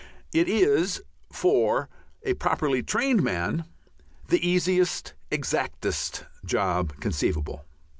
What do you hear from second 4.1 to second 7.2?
the easiest, exactest job